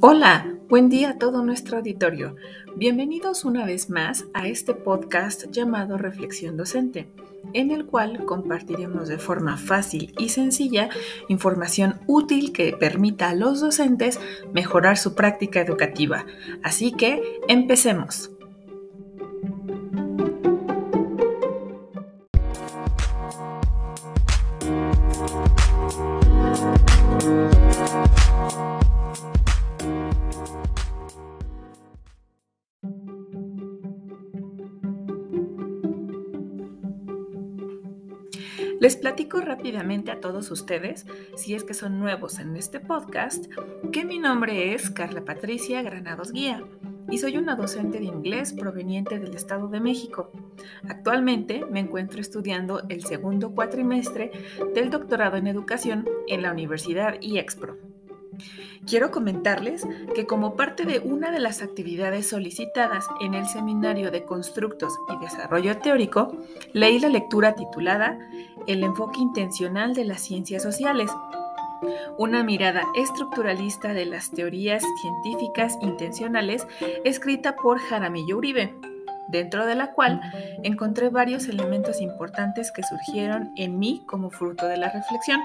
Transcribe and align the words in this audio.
Hola, 0.00 0.54
buen 0.68 0.90
día 0.90 1.10
a 1.10 1.18
todo 1.18 1.42
nuestro 1.42 1.78
auditorio. 1.78 2.36
Bienvenidos 2.76 3.46
una 3.46 3.64
vez 3.64 3.88
más 3.88 4.26
a 4.34 4.46
este 4.46 4.74
podcast 4.74 5.46
llamado 5.50 5.96
Reflexión 5.96 6.58
Docente, 6.58 7.08
en 7.54 7.70
el 7.70 7.86
cual 7.86 8.26
compartiremos 8.26 9.08
de 9.08 9.16
forma 9.16 9.56
fácil 9.56 10.14
y 10.18 10.28
sencilla 10.28 10.90
información 11.28 11.98
útil 12.06 12.52
que 12.52 12.74
permita 12.74 13.30
a 13.30 13.34
los 13.34 13.62
docentes 13.62 14.20
mejorar 14.52 14.98
su 14.98 15.14
práctica 15.14 15.62
educativa. 15.62 16.26
Así 16.62 16.92
que, 16.92 17.40
empecemos. 17.48 18.35
Les 38.78 38.96
platico 38.96 39.40
rápidamente 39.40 40.10
a 40.10 40.20
todos 40.20 40.50
ustedes, 40.50 41.06
si 41.34 41.54
es 41.54 41.64
que 41.64 41.72
son 41.72 41.98
nuevos 41.98 42.38
en 42.38 42.56
este 42.56 42.78
podcast, 42.78 43.46
que 43.90 44.04
mi 44.04 44.18
nombre 44.18 44.74
es 44.74 44.90
Carla 44.90 45.24
Patricia 45.24 45.80
Granados 45.82 46.32
Guía 46.32 46.62
y 47.08 47.18
soy 47.18 47.38
una 47.38 47.56
docente 47.56 47.98
de 47.98 48.04
inglés 48.04 48.52
proveniente 48.52 49.18
del 49.18 49.34
Estado 49.34 49.68
de 49.68 49.80
México. 49.80 50.30
Actualmente 50.88 51.64
me 51.70 51.80
encuentro 51.80 52.20
estudiando 52.20 52.82
el 52.88 53.04
segundo 53.04 53.52
cuatrimestre 53.52 54.30
del 54.74 54.90
doctorado 54.90 55.36
en 55.36 55.46
educación 55.46 56.06
en 56.28 56.42
la 56.42 56.52
Universidad 56.52 57.20
IEXPRO. 57.20 57.85
Quiero 58.86 59.10
comentarles 59.10 59.86
que 60.14 60.26
como 60.26 60.54
parte 60.54 60.84
de 60.84 61.00
una 61.00 61.30
de 61.30 61.40
las 61.40 61.62
actividades 61.62 62.28
solicitadas 62.28 63.06
en 63.20 63.34
el 63.34 63.46
Seminario 63.46 64.10
de 64.10 64.24
Constructos 64.24 64.92
y 65.14 65.24
Desarrollo 65.24 65.78
Teórico, 65.78 66.36
leí 66.72 66.98
la 66.98 67.08
lectura 67.08 67.54
titulada 67.54 68.18
El 68.66 68.82
enfoque 68.82 69.20
intencional 69.20 69.94
de 69.94 70.04
las 70.04 70.20
ciencias 70.20 70.62
sociales, 70.62 71.10
una 72.18 72.42
mirada 72.42 72.82
estructuralista 72.94 73.92
de 73.92 74.06
las 74.06 74.30
teorías 74.30 74.82
científicas 75.00 75.76
intencionales 75.82 76.66
escrita 77.04 77.56
por 77.56 77.78
Jaramillo 77.78 78.38
Uribe, 78.38 78.74
dentro 79.28 79.66
de 79.66 79.74
la 79.74 79.92
cual 79.92 80.20
encontré 80.62 81.08
varios 81.08 81.48
elementos 81.48 82.00
importantes 82.00 82.72
que 82.72 82.82
surgieron 82.82 83.52
en 83.56 83.78
mí 83.78 84.02
como 84.06 84.30
fruto 84.30 84.66
de 84.66 84.76
la 84.76 84.90
reflexión. 84.90 85.40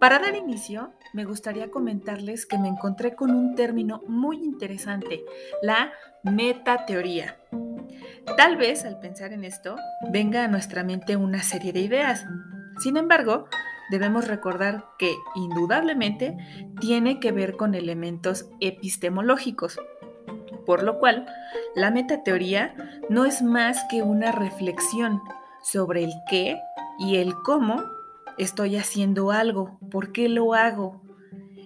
Para 0.00 0.18
dar 0.18 0.34
inicio, 0.34 0.94
me 1.12 1.26
gustaría 1.26 1.70
comentarles 1.70 2.46
que 2.46 2.56
me 2.56 2.68
encontré 2.68 3.14
con 3.14 3.32
un 3.32 3.54
término 3.54 4.00
muy 4.08 4.38
interesante, 4.38 5.22
la 5.60 5.92
metateoría. 6.22 7.36
Tal 8.38 8.56
vez 8.56 8.86
al 8.86 8.98
pensar 8.98 9.34
en 9.34 9.44
esto 9.44 9.76
venga 10.10 10.42
a 10.42 10.48
nuestra 10.48 10.84
mente 10.84 11.16
una 11.16 11.42
serie 11.42 11.74
de 11.74 11.80
ideas. 11.80 12.24
Sin 12.78 12.96
embargo, 12.96 13.46
debemos 13.90 14.26
recordar 14.26 14.86
que 14.98 15.14
indudablemente 15.34 16.34
tiene 16.80 17.20
que 17.20 17.32
ver 17.32 17.58
con 17.58 17.74
elementos 17.74 18.48
epistemológicos, 18.60 19.78
por 20.64 20.82
lo 20.82 20.98
cual 20.98 21.26
la 21.74 21.90
metateoría 21.90 22.74
no 23.10 23.26
es 23.26 23.42
más 23.42 23.84
que 23.90 24.02
una 24.02 24.32
reflexión 24.32 25.20
sobre 25.62 26.04
el 26.04 26.12
qué 26.26 26.58
y 26.98 27.16
el 27.16 27.34
cómo 27.34 27.82
estoy 28.40 28.76
haciendo 28.76 29.30
algo, 29.30 29.78
por 29.90 30.12
qué 30.12 30.28
lo 30.28 30.54
hago. 30.54 31.02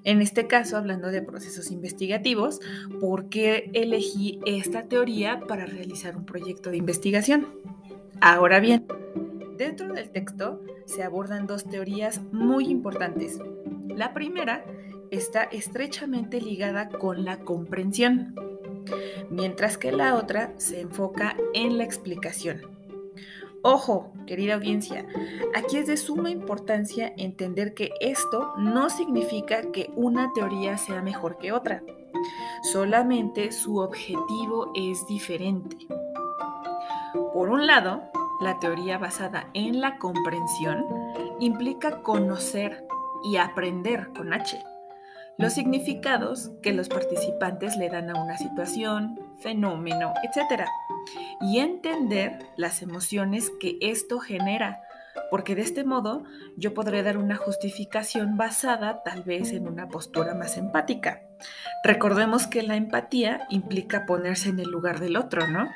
En 0.03 0.21
este 0.21 0.47
caso, 0.47 0.77
hablando 0.77 1.09
de 1.09 1.23
procesos 1.23 1.71
investigativos, 1.71 2.61
¿por 3.01 3.29
qué 3.29 3.71
elegí 3.73 4.41
esta 4.45 4.83
teoría 4.83 5.41
para 5.41 5.67
realizar 5.67 6.17
un 6.17 6.27
proyecto 6.27 6.71
de 6.71 6.77
investigación? 6.77 7.47
Ahora 8.21 8.61
bien, 8.61 8.87
dentro 9.57 9.93
del 9.93 10.11
texto 10.11 10.61
se 10.85 11.03
abordan 11.03 11.47
dos 11.47 11.65
teorías 11.65 12.21
muy 12.33 12.67
importantes. 12.67 13.39
La 13.89 14.13
primera 14.13 14.65
está 15.11 15.45
estrechamente 15.45 16.41
ligada 16.41 16.89
con 16.89 17.25
la 17.25 17.39
comprensión, 17.39 18.35
mientras 19.31 19.79
que 19.79 19.93
la 19.93 20.17
otra 20.17 20.53
se 20.59 20.81
enfoca 20.81 21.37
en 21.55 21.79
la 21.79 21.85
explicación. 21.85 22.74
Ojo, 23.67 24.13
querida 24.27 24.57
audiencia, 24.57 25.07
aquí 25.55 25.79
es 25.79 25.87
de 25.87 25.97
suma 25.97 26.29
importancia 26.29 27.15
entender 27.17 27.73
que 27.73 27.93
esto 27.99 28.53
no 28.59 28.91
significa 28.91 29.73
que 29.73 29.91
una 29.97 30.35
teoría 30.35 30.77
sea 30.77 31.01
mejor 31.01 31.39
que 31.39 31.51
otra, 31.51 31.83
solamente 32.63 33.53
su 33.53 33.79
objetivo 33.79 34.71
es 34.75 35.07
diferente. 35.07 35.79
Por 37.33 37.49
un 37.49 37.67
lado, 37.67 38.03
la 38.43 38.59
teoría 38.59 38.99
basada 38.99 39.49
en 39.55 39.81
la 39.81 39.97
comprensión 39.97 40.85
implica 41.41 42.03
conocer 42.03 42.87
y 43.25 43.39
aprender 43.39 44.13
con 44.13 44.35
H 44.35 44.63
los 45.39 45.53
significados 45.53 46.53
que 46.63 46.73
los 46.73 46.89
participantes 46.89 47.77
le 47.77 47.89
dan 47.89 48.11
a 48.11 48.23
una 48.23 48.37
situación, 48.39 49.19
fenómeno, 49.41 50.13
etc. 50.23 50.65
Y 51.41 51.59
entender 51.59 52.39
las 52.57 52.83
emociones 52.83 53.51
que 53.61 53.77
esto 53.81 54.21
genera, 54.21 54.83
porque 55.31 55.55
de 55.55 55.63
este 55.63 55.85
modo 55.85 56.25
yo 56.57 56.75
podré 56.75 57.03
dar 57.03 57.19
una 57.19 57.37
justificación 57.37 58.37
basada 58.37 59.03
tal 59.03 59.23
vez 59.23 59.53
en 59.53 59.69
una 59.69 59.89
postura 59.89 60.35
más 60.35 60.57
empática. 60.57 61.23
Recordemos 61.83 62.47
que 62.47 62.63
la 62.63 62.77
empatía 62.77 63.47
implica 63.51 64.07
ponerse 64.07 64.49
en 64.49 64.59
el 64.59 64.71
lugar 64.71 65.01
del 65.01 65.17
otro, 65.17 65.47
¿no? 65.47 65.69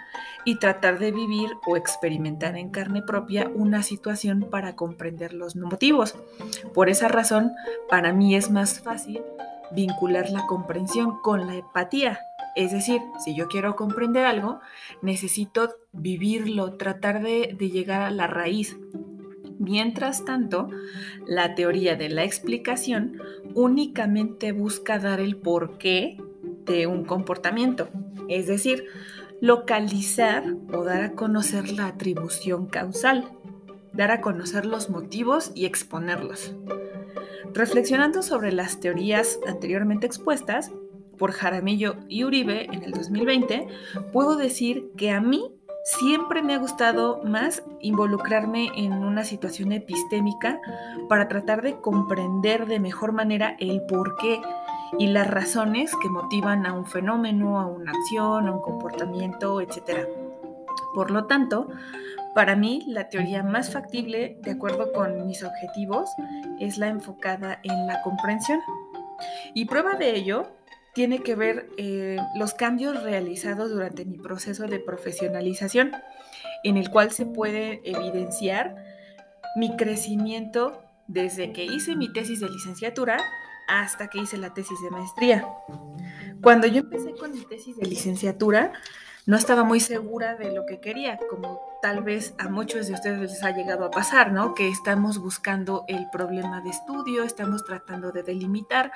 Y 0.45 0.59
tratar 0.59 0.99
de 0.99 1.13
vivir 1.13 1.51
o 1.67 1.77
experimentar 1.77 2.57
en 2.57 2.71
carne 2.71 3.03
propia 3.03 3.51
una 3.55 3.83
situación 3.83 4.49
para 4.51 4.75
comprender 4.75 5.35
los 5.35 5.57
motivos. 5.57 6.17
Por 6.73 6.89
esa 6.89 7.09
razón, 7.09 7.53
para 7.89 8.13
mí 8.13 8.35
es 8.37 8.51
más 8.51 8.81
fácil 8.81 9.23
vincular 9.73 10.31
la 10.31 10.47
comprensión 10.47 11.21
con 11.21 11.47
la 11.47 11.57
empatía. 11.57 12.21
Es 12.57 12.73
decir, 12.73 13.01
si 13.25 13.37
yo 13.37 13.49
quiero 13.49 13.77
comprender 13.77 14.25
algo, 14.25 14.61
necesito 15.03 15.75
vivirlo, 15.93 16.77
tratar 16.77 17.23
de, 17.23 17.57
llegar 17.59 18.03
a 18.03 18.11
la 18.11 18.27
raíz. 18.27 18.77
Mientras 19.69 20.25
tanto, 20.25 20.71
la 21.27 21.55
teoría 21.55 21.95
de 21.95 22.09
la 22.09 22.25
explicación 22.25 23.21
únicamente 23.53 24.53
busca 24.53 24.99
dar 24.99 25.21
el 25.21 25.37
porqué 25.37 26.17
de 26.65 26.87
un 26.87 27.05
comportamiento, 27.05 27.91
es 28.29 28.47
decir, 28.47 28.87
localizar 29.43 30.55
o 30.73 30.85
dar 30.85 31.03
a 31.03 31.13
conocer 31.13 31.71
la 31.71 31.87
atribución 31.87 32.65
causal, 32.65 33.31
dar 33.93 34.11
a 34.11 34.23
conocer 34.23 34.65
los 34.65 34.89
motivos 34.89 35.53
y 35.55 35.67
exponerlos. 35.67 36.55
Reflexionando 37.53 38.23
sobre 38.23 38.53
las 38.53 38.81
teorías 38.81 39.39
anteriormente 39.47 40.07
expuestas 40.07 40.73
por 41.19 41.33
Jaramillo 41.33 41.97
y 42.09 42.25
Uribe 42.25 42.65
en 42.73 42.85
el 42.85 42.93
2020, 42.93 43.67
puedo 44.15 44.37
decir 44.37 44.93
que 44.97 45.11
a 45.11 45.21
mí 45.21 45.58
siempre 45.97 46.43
me 46.43 46.55
ha 46.55 46.59
gustado 46.59 47.23
más 47.25 47.63
involucrarme 47.81 48.71
en 48.77 48.93
una 48.93 49.25
situación 49.25 49.73
epistémica 49.73 50.61
para 51.09 51.29
tratar 51.29 51.63
de 51.63 51.81
comprender 51.81 52.67
de 52.67 52.79
mejor 52.79 53.13
manera 53.13 53.57
el 53.59 53.81
porqué 53.87 54.41
y 54.99 55.07
las 55.07 55.27
razones 55.29 55.91
que 56.03 56.11
motivan 56.11 56.67
a 56.67 56.75
un 56.75 56.85
fenómeno, 56.85 57.59
a 57.59 57.67
una 57.67 57.93
acción, 57.93 58.49
a 58.49 58.53
un 58.53 58.61
comportamiento, 58.61 59.63
etc. 59.63 60.07
Por 60.95 61.11
lo 61.11 61.25
tanto, 61.25 61.69
para 62.35 62.55
mí, 62.55 62.85
la 62.87 63.09
teoría 63.09 63.43
más 63.43 63.73
factible, 63.73 64.37
de 64.43 64.51
acuerdo 64.51 64.93
con 64.93 65.27
mis 65.27 65.43
objetivos, 65.43 66.11
es 66.61 66.77
la 66.77 66.89
enfocada 66.89 67.61
en 67.63 67.87
la 67.87 68.03
comprensión. 68.03 68.61
Y 69.55 69.65
prueba 69.65 69.95
de 69.95 70.15
ello 70.15 70.58
tiene 70.99 71.23
que 71.23 71.37
ver 71.37 71.71
eh, 71.77 72.17
los 72.35 72.55
cambios 72.55 73.05
realizados 73.05 73.71
durante 73.71 74.05
mi 74.05 74.19
proceso 74.19 74.67
de 74.67 74.81
profesionalización, 74.81 75.93
en 76.65 76.77
el 76.77 76.91
cual 76.91 77.13
se 77.13 77.25
puede 77.25 77.81
evidenciar 77.85 78.75
mi 79.55 79.77
crecimiento 79.77 80.83
desde 81.07 81.53
que 81.53 81.63
hice 81.63 81.95
mi 81.95 82.13
tesis 82.13 82.41
de 82.41 82.51
licenciatura 82.51 83.23
hasta 83.69 84.11
que 84.11 84.19
hice 84.19 84.39
la 84.39 84.53
tesis 84.55 84.77
de 84.83 84.91
maestría. 84.91 85.47
Cuando 86.43 86.67
yo 86.67 86.81
empecé 86.81 87.13
con 87.13 87.31
mi 87.31 87.43
tesis 87.43 87.77
de 87.77 87.87
licenciatura, 87.87 88.73
no 89.29 89.37
estaba 89.37 89.63
muy 89.63 89.79
segura 89.79 90.37
de 90.37 90.55
lo 90.55 90.65
que 90.65 90.81
quería, 90.81 91.19
como 91.29 91.61
tal 91.83 92.03
vez 92.03 92.35
a 92.39 92.49
muchos 92.49 92.89
de 92.89 92.95
ustedes 92.95 93.21
les 93.21 93.45
ha 93.45 93.51
llegado 93.51 93.85
a 93.85 93.91
pasar, 93.91 94.33
¿no? 94.33 94.55
Que 94.55 94.71
estamos 94.71 95.19
buscando 95.19 95.85
el 95.87 96.09
problema 96.09 96.63
de 96.63 96.71
estudio, 96.71 97.25
estamos 97.25 97.63
tratando 97.63 98.11
de 98.11 98.23
delimitar, 98.23 98.91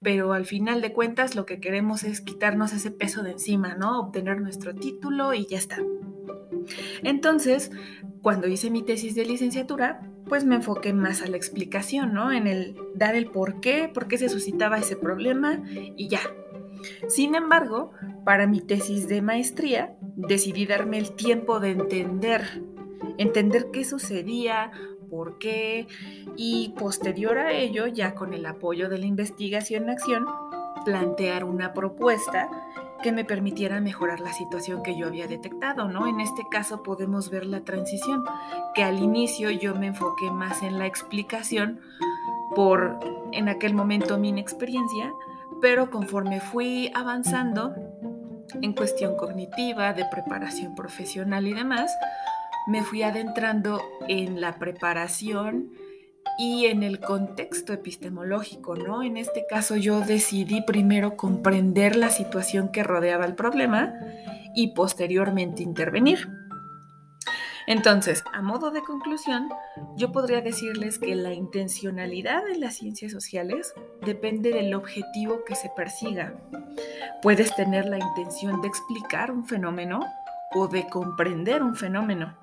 pero 0.00 0.34
al 0.34 0.46
final 0.46 0.82
de 0.82 0.92
cuentas 0.92 1.34
lo 1.34 1.46
que 1.46 1.58
queremos 1.58 2.04
es 2.04 2.20
quitarnos 2.20 2.72
ese 2.72 2.92
peso 2.92 3.24
de 3.24 3.32
encima, 3.32 3.74
¿no? 3.74 3.98
Obtener 3.98 4.40
nuestro 4.40 4.72
título 4.72 5.34
y 5.34 5.46
ya 5.46 5.58
está. 5.58 5.78
Entonces, 7.02 7.72
cuando 8.22 8.46
hice 8.46 8.70
mi 8.70 8.84
tesis 8.84 9.16
de 9.16 9.24
licenciatura, 9.24 10.00
pues 10.28 10.44
me 10.44 10.54
enfoqué 10.54 10.92
más 10.92 11.22
a 11.22 11.26
la 11.26 11.36
explicación, 11.36 12.14
¿no? 12.14 12.30
En 12.30 12.46
el 12.46 12.76
dar 12.94 13.16
el 13.16 13.26
por 13.26 13.60
qué, 13.60 13.90
por 13.92 14.06
qué 14.06 14.16
se 14.16 14.28
suscitaba 14.28 14.78
ese 14.78 14.94
problema 14.94 15.60
y 15.96 16.06
ya, 16.06 16.20
Sin 17.08 17.34
embargo, 17.34 17.92
para 18.24 18.46
mi 18.46 18.60
tesis 18.60 19.08
de 19.08 19.22
maestría, 19.22 19.96
decidí 20.16 20.66
darme 20.66 20.98
el 20.98 21.12
tiempo 21.12 21.60
de 21.60 21.70
entender, 21.70 22.62
entender 23.18 23.70
qué 23.72 23.84
sucedía, 23.84 24.70
por 25.10 25.38
qué, 25.38 25.86
y 26.36 26.74
posterior 26.78 27.38
a 27.38 27.52
ello, 27.52 27.86
ya 27.86 28.14
con 28.14 28.32
el 28.32 28.46
apoyo 28.46 28.88
de 28.88 28.98
la 28.98 29.06
investigación 29.06 29.84
en 29.84 29.90
acción, 29.90 30.26
plantear 30.84 31.44
una 31.44 31.74
propuesta 31.74 32.48
que 33.02 33.12
me 33.12 33.24
permitiera 33.24 33.80
mejorar 33.80 34.20
la 34.20 34.32
situación 34.32 34.82
que 34.82 34.96
yo 34.96 35.08
había 35.08 35.26
detectado, 35.26 35.88
¿no? 35.88 36.06
En 36.06 36.20
este 36.20 36.42
caso 36.50 36.82
podemos 36.82 37.30
ver 37.30 37.44
la 37.44 37.60
transición, 37.60 38.24
que 38.74 38.84
al 38.84 39.00
inicio 39.00 39.50
yo 39.50 39.74
me 39.74 39.88
enfoqué 39.88 40.30
más 40.30 40.62
en 40.62 40.78
la 40.78 40.86
explicación 40.86 41.80
por 42.54 42.98
en 43.32 43.48
aquel 43.48 43.74
momento 43.74 44.18
mi 44.18 44.28
inexperiencia, 44.28 45.12
pero 45.60 45.90
conforme 45.90 46.40
fui 46.40 46.90
avanzando 46.94 47.74
en 48.60 48.72
cuestión 48.72 49.16
cognitiva, 49.16 49.92
de 49.92 50.04
preparación 50.04 50.74
profesional 50.74 51.46
y 51.46 51.54
demás, 51.54 51.92
me 52.66 52.82
fui 52.82 53.02
adentrando 53.02 53.80
en 54.08 54.40
la 54.40 54.58
preparación 54.58 55.70
y 56.38 56.66
en 56.66 56.82
el 56.82 57.00
contexto 57.00 57.72
epistemológico, 57.72 58.76
¿no? 58.76 59.02
En 59.02 59.16
este 59.16 59.46
caso 59.48 59.76
yo 59.76 60.00
decidí 60.00 60.62
primero 60.62 61.16
comprender 61.16 61.96
la 61.96 62.10
situación 62.10 62.70
que 62.70 62.82
rodeaba 62.82 63.24
el 63.24 63.34
problema 63.34 63.94
y 64.54 64.68
posteriormente 64.74 65.62
intervenir. 65.62 66.28
Entonces, 67.66 68.24
a 68.32 68.42
modo 68.42 68.70
de 68.70 68.82
conclusión, 68.82 69.48
yo 69.96 70.12
podría 70.12 70.40
decirles 70.40 70.98
que 70.98 71.14
la 71.14 71.32
intencionalidad 71.32 72.44
de 72.44 72.58
las 72.58 72.74
ciencias 72.74 73.12
sociales 73.12 73.72
depende 74.04 74.52
del 74.52 74.74
objetivo 74.74 75.44
que 75.44 75.54
se 75.54 75.70
persiga. 75.70 76.34
Puedes 77.22 77.54
tener 77.54 77.86
la 77.86 77.98
intención 77.98 78.60
de 78.60 78.68
explicar 78.68 79.30
un 79.30 79.46
fenómeno 79.46 80.00
o 80.54 80.66
de 80.66 80.86
comprender 80.88 81.62
un 81.62 81.76
fenómeno. 81.76 82.41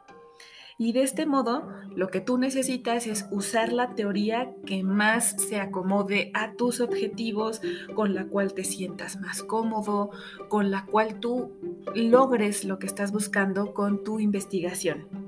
Y 0.81 0.93
de 0.93 1.03
este 1.03 1.25
modo, 1.25 1.67
lo 1.93 2.07
que 2.07 2.21
tú 2.21 2.37
necesitas 2.37 3.05
es 3.05 3.27
usar 3.31 3.73
la 3.73 3.95
teoría 3.95 4.53
que 4.65 4.81
más 4.81 5.35
se 5.37 5.59
acomode 5.59 6.31
a 6.33 6.53
tus 6.53 6.79
objetivos, 6.79 7.59
con 7.95 8.15
la 8.15 8.27
cual 8.27 8.53
te 8.53 8.63
sientas 8.63 9.19
más 9.19 9.43
cómodo, 9.43 10.09
con 10.47 10.71
la 10.71 10.85
cual 10.85 11.19
tú 11.19 11.51
logres 11.93 12.63
lo 12.63 12.79
que 12.79 12.87
estás 12.87 13.11
buscando 13.11 13.73
con 13.73 14.05
tu 14.05 14.21
investigación. 14.21 15.18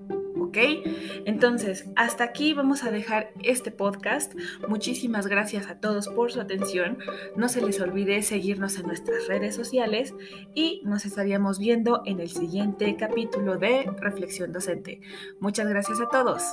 ¿Ok? 0.52 0.58
Entonces, 1.26 1.86
hasta 1.96 2.26
aquí 2.26 2.54
vamos 2.54 2.84
a 2.84 2.92
dejar 2.92 3.32
este 3.42 3.72
podcast. 3.72 4.34
Muchísimas 4.68 5.28
gracias 5.28 5.68
a 5.68 5.80
todos 5.80 6.10
por 6.10 6.32
su 6.32 6.42
atención. 6.42 6.98
No 7.38 7.48
se 7.48 7.62
les 7.62 7.80
olvide 7.80 8.22
seguirnos 8.22 8.78
en 8.78 8.88
nuestras 8.88 9.28
redes 9.28 9.56
sociales 9.56 10.14
y 10.54 10.82
nos 10.84 11.06
estaríamos 11.06 11.58
viendo 11.58 12.02
en 12.06 12.20
el 12.20 12.30
siguiente 12.30 12.98
capítulo 12.98 13.58
de 13.58 13.90
Reflexión 13.98 14.52
Docente. 14.52 15.00
Muchas 15.40 15.70
gracias 15.70 16.02
a 16.02 16.10
todos. 16.10 16.44